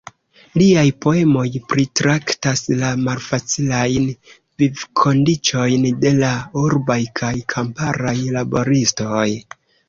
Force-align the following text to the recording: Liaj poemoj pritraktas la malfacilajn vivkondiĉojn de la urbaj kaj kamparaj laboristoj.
Liaj 0.59 0.83
poemoj 1.05 1.49
pritraktas 1.73 2.63
la 2.79 2.89
malfacilajn 3.01 4.07
vivkondiĉojn 4.63 5.87
de 6.07 6.15
la 6.23 6.33
urbaj 6.63 6.99
kaj 7.21 7.31
kamparaj 7.55 8.17
laboristoj. 8.39 9.29